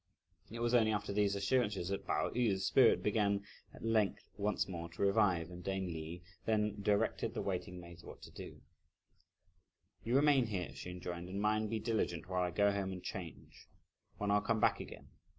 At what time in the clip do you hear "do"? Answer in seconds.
8.31-8.61